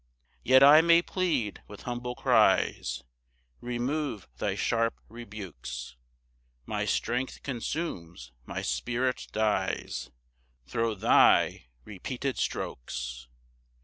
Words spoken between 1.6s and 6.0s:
with humble cries, Remove thy sharp rebukes;